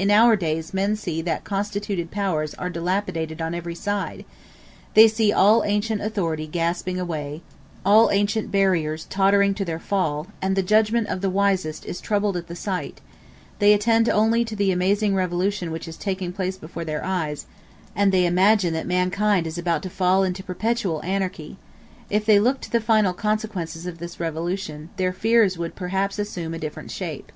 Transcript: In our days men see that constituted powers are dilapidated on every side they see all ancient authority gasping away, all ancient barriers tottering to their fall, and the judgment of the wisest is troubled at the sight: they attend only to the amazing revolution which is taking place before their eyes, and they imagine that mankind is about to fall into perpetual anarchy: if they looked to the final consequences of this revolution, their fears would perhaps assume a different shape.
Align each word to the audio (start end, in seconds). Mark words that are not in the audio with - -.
In 0.00 0.10
our 0.10 0.34
days 0.34 0.74
men 0.74 0.96
see 0.96 1.22
that 1.22 1.44
constituted 1.44 2.10
powers 2.10 2.54
are 2.54 2.68
dilapidated 2.68 3.40
on 3.40 3.54
every 3.54 3.76
side 3.76 4.24
they 4.94 5.06
see 5.06 5.32
all 5.32 5.62
ancient 5.62 6.00
authority 6.00 6.48
gasping 6.48 6.98
away, 6.98 7.40
all 7.86 8.10
ancient 8.10 8.50
barriers 8.50 9.04
tottering 9.04 9.54
to 9.54 9.64
their 9.64 9.78
fall, 9.78 10.26
and 10.42 10.56
the 10.56 10.64
judgment 10.64 11.06
of 11.06 11.20
the 11.20 11.30
wisest 11.30 11.86
is 11.86 12.00
troubled 12.00 12.36
at 12.36 12.48
the 12.48 12.56
sight: 12.56 13.00
they 13.60 13.72
attend 13.72 14.08
only 14.08 14.44
to 14.44 14.56
the 14.56 14.72
amazing 14.72 15.14
revolution 15.14 15.70
which 15.70 15.86
is 15.86 15.96
taking 15.96 16.32
place 16.32 16.56
before 16.56 16.84
their 16.84 17.04
eyes, 17.04 17.46
and 17.94 18.10
they 18.10 18.26
imagine 18.26 18.72
that 18.72 18.88
mankind 18.88 19.46
is 19.46 19.56
about 19.56 19.84
to 19.84 19.88
fall 19.88 20.24
into 20.24 20.42
perpetual 20.42 21.00
anarchy: 21.04 21.58
if 22.10 22.26
they 22.26 22.40
looked 22.40 22.62
to 22.62 22.72
the 22.72 22.80
final 22.80 23.12
consequences 23.12 23.86
of 23.86 23.98
this 23.98 24.18
revolution, 24.18 24.88
their 24.96 25.12
fears 25.12 25.56
would 25.56 25.76
perhaps 25.76 26.18
assume 26.18 26.54
a 26.54 26.58
different 26.58 26.90
shape. 26.90 27.30